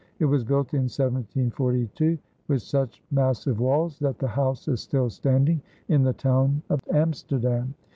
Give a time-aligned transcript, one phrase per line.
[0.17, 2.17] It was built in 1742
[2.47, 7.75] with such massive walls that the house is still standing in the town of Amsterdam.